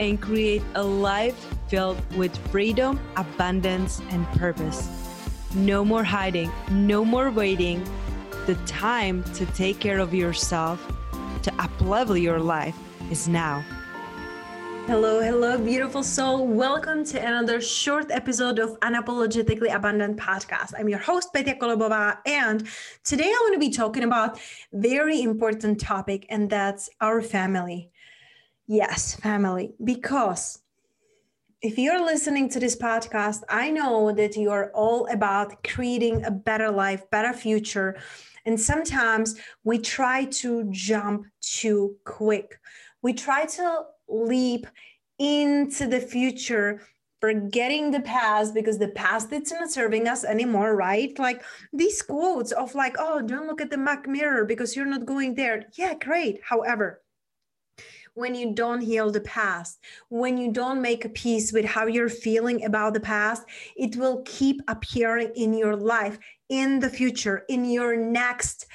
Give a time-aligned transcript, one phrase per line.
[0.00, 1.36] and create a life
[1.68, 4.88] filled with freedom, abundance, and purpose.
[5.54, 7.84] No more hiding, no more waiting.
[8.46, 10.80] The time to take care of yourself,
[11.42, 12.76] to uplevel your life
[13.10, 13.62] is now.
[14.86, 16.46] Hello, hello, beautiful soul.
[16.46, 20.72] Welcome to another short episode of Unapologetically Abundant podcast.
[20.78, 22.66] I'm your host, Petya Kolobova, and
[23.04, 24.40] today I want to be talking about
[24.72, 27.90] very important topic, and that's our family.
[28.72, 30.62] Yes, family, because
[31.60, 36.30] if you're listening to this podcast, I know that you are all about creating a
[36.30, 37.98] better life, better future.
[38.46, 42.60] And sometimes we try to jump too quick.
[43.02, 44.68] We try to leap
[45.18, 46.80] into the future
[47.20, 52.50] forgetting the past because the past it's not serving us anymore right like these quotes
[52.52, 55.92] of like oh don't look at the mac mirror because you're not going there yeah
[55.92, 57.02] great however
[58.14, 62.08] when you don't heal the past, when you don't make a peace with how you're
[62.08, 63.44] feeling about the past,
[63.76, 68.66] it will keep appearing in your life, in the future, in your next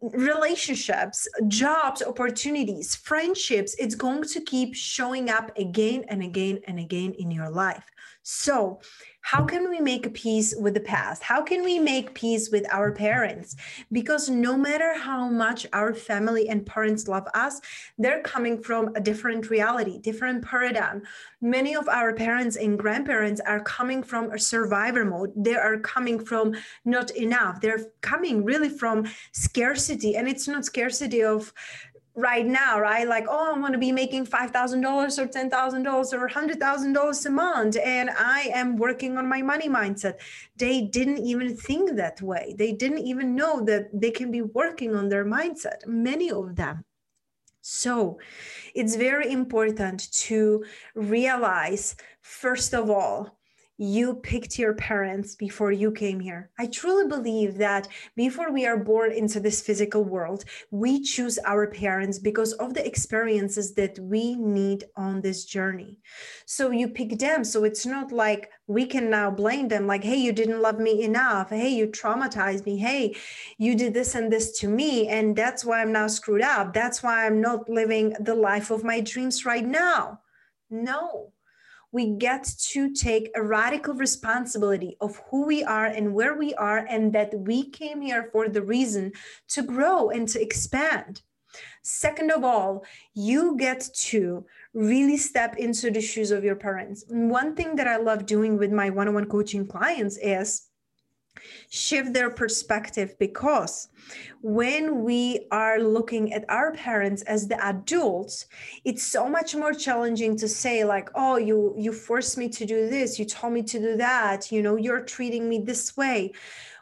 [0.00, 3.76] relationships, jobs, opportunities, friendships.
[3.78, 7.84] It's going to keep showing up again and again and again in your life.
[8.24, 8.80] So,
[9.20, 11.22] how can we make peace with the past?
[11.22, 13.54] How can we make peace with our parents?
[13.92, 17.60] Because no matter how much our family and parents love us,
[17.98, 21.02] they're coming from a different reality, different paradigm.
[21.42, 25.32] Many of our parents and grandparents are coming from a survivor mode.
[25.36, 27.60] They are coming from not enough.
[27.60, 30.16] They're coming really from scarcity.
[30.16, 31.52] And it's not scarcity of
[32.14, 33.08] right now, right?
[33.08, 37.76] Like, oh, I want to be making $5,000 or $10,000 or $100,000 a month.
[37.84, 40.14] And I am working on my money mindset.
[40.56, 42.54] They didn't even think that way.
[42.56, 46.84] They didn't even know that they can be working on their mindset, many of them.
[47.66, 48.18] So
[48.74, 50.64] it's very important to
[50.94, 53.38] realize, first of all,
[53.76, 56.50] you picked your parents before you came here.
[56.58, 61.66] I truly believe that before we are born into this physical world, we choose our
[61.66, 65.98] parents because of the experiences that we need on this journey.
[66.46, 67.42] So you pick them.
[67.42, 71.02] So it's not like we can now blame them, like, hey, you didn't love me
[71.02, 71.50] enough.
[71.50, 72.76] Hey, you traumatized me.
[72.76, 73.16] Hey,
[73.58, 75.08] you did this and this to me.
[75.08, 76.74] And that's why I'm now screwed up.
[76.74, 80.20] That's why I'm not living the life of my dreams right now.
[80.70, 81.32] No
[81.94, 86.78] we get to take a radical responsibility of who we are and where we are,
[86.78, 89.12] and that we came here for the reason
[89.48, 91.22] to grow and to expand.
[91.84, 92.84] Second of all,
[93.14, 97.04] you get to really step into the shoes of your parents.
[97.08, 100.68] One thing that I love doing with my one on one coaching clients is
[101.70, 103.88] shift their perspective because
[104.42, 108.46] when we are looking at our parents as the adults
[108.84, 112.88] it's so much more challenging to say like oh you you forced me to do
[112.88, 113.18] this.
[113.18, 114.50] You told me to do that.
[114.50, 116.32] You know you're treating me this way.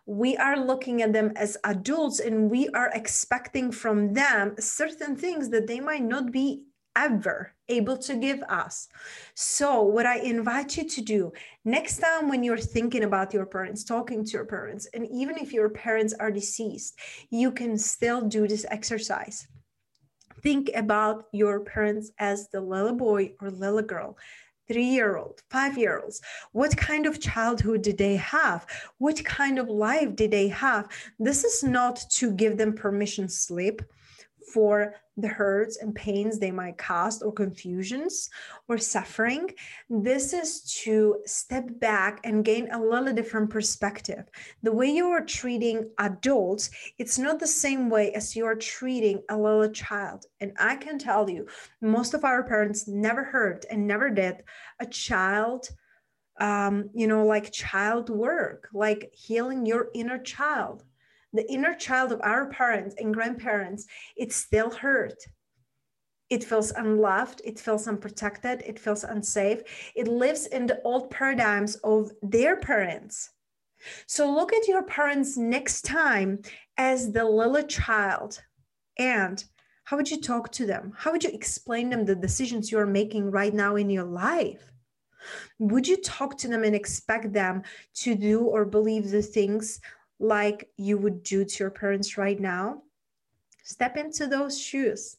[0.06, 5.48] We are looking at them as adults and we are expecting from them certain things
[5.50, 6.64] that they might not be
[6.96, 8.88] ever able to give us.
[9.34, 11.32] So, what I invite you to do
[11.64, 15.52] next time when you're thinking about your parents, talking to your parents, and even if
[15.52, 16.98] your parents are deceased,
[17.30, 19.46] you can still do this exercise.
[20.42, 24.16] Think about your parents as the little boy or little girl
[24.68, 26.20] three year old, five year olds.
[26.52, 28.66] What kind of childhood did they have?
[28.98, 30.88] What kind of life did they have?
[31.18, 33.82] This is not to give them permission slip
[34.52, 38.30] for the hurts and pains they might cause or confusions
[38.68, 39.50] or suffering
[39.90, 44.24] this is to step back and gain a little different perspective
[44.62, 49.22] the way you are treating adults it's not the same way as you are treating
[49.28, 51.46] a little child and i can tell you
[51.80, 54.42] most of our parents never hurt and never did
[54.80, 55.68] a child
[56.40, 60.82] um, you know, like child work, like healing your inner child.
[61.32, 63.86] The inner child of our parents and grandparents,
[64.16, 65.22] it still hurt.
[66.30, 69.62] It feels unloved, it feels unprotected, it feels unsafe.
[69.94, 73.30] It lives in the old paradigms of their parents.
[74.06, 76.40] So look at your parents next time
[76.78, 78.42] as the little child
[78.98, 79.44] and
[79.84, 80.92] how would you talk to them?
[80.96, 84.72] How would you explain them the decisions you're making right now in your life?
[85.58, 87.62] Would you talk to them and expect them
[87.94, 89.80] to do or believe the things
[90.22, 92.82] like you would do to your parents right now?
[93.64, 95.16] Step into those shoes.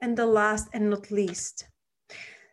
[0.00, 1.68] And the last and not least,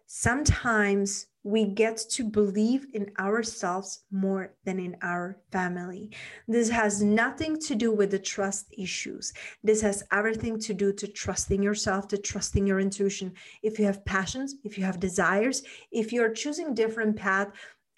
[0.06, 6.12] sometimes we get to believe in ourselves more than in our family.
[6.48, 9.32] This has nothing to do with the trust issues.
[9.64, 13.34] This has everything to do to trusting yourself, to trusting your intuition.
[13.64, 17.50] If you have passions, if you have desires, if you're choosing different path,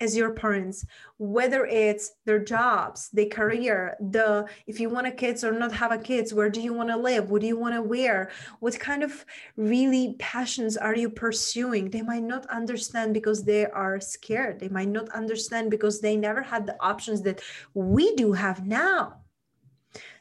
[0.02, 0.86] as your parents
[1.18, 5.92] whether it's their jobs their career the if you want a kids or not have
[5.92, 7.30] a kids where do you want to live?
[7.30, 8.32] What do you want to wear?
[8.60, 9.26] What kind of
[9.56, 11.90] really passions are you pursuing?
[11.90, 14.60] They might not understand because they are scared.
[14.60, 17.42] They might not understand because they never had the options that
[17.74, 19.22] we do have now.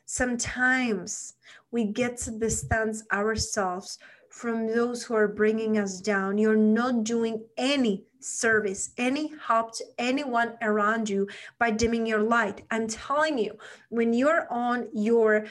[0.04, 1.34] Sometimes
[1.70, 3.98] we get to distance ourselves
[4.30, 6.38] from those who are bringing us down.
[6.38, 11.28] You're not doing any service, any help to anyone around you
[11.58, 12.62] by dimming your light.
[12.70, 13.56] I'm telling you,
[13.88, 15.46] when you're on your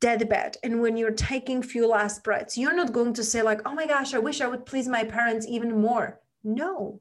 [0.00, 3.74] deathbed and when you're taking few last breaths, you're not going to say, like, oh
[3.74, 6.20] my gosh, I wish I would please my parents even more.
[6.42, 7.00] No.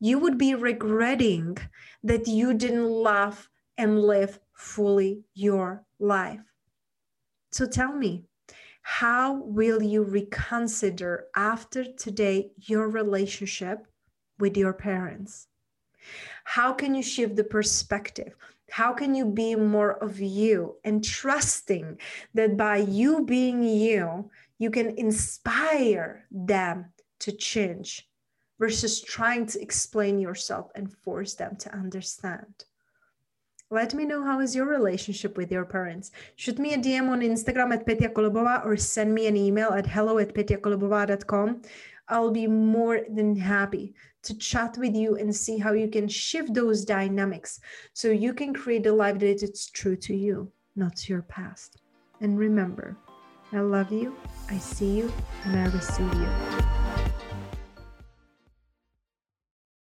[0.00, 1.58] You would be regretting
[2.02, 3.48] that you didn't love
[3.78, 6.40] and live fully your life.
[7.50, 8.24] So tell me,
[8.82, 13.86] how will you reconsider after today your relationship
[14.38, 15.48] with your parents?
[16.44, 18.34] How can you shift the perspective?
[18.70, 21.98] How can you be more of you and trusting
[22.34, 26.86] that by you being you, you can inspire them
[27.20, 28.08] to change
[28.58, 32.64] versus trying to explain yourself and force them to understand?
[33.70, 36.12] Let me know how is your relationship with your parents.
[36.36, 39.86] Shoot me a DM on Instagram at Petya Kolobova or send me an email at
[39.86, 41.62] hello at petyakolobova.com.
[42.08, 46.52] I'll be more than happy to chat with you and see how you can shift
[46.52, 47.60] those dynamics
[47.92, 51.80] so you can create a life that is true to you, not to your past.
[52.20, 52.96] And remember,
[53.52, 54.16] I love you,
[54.50, 55.12] I see you,
[55.44, 56.83] and I receive you.